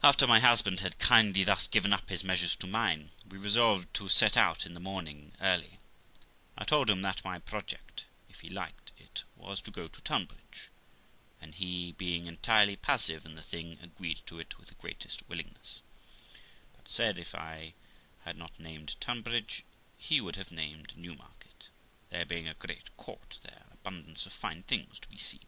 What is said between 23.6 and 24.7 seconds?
and abundance of fine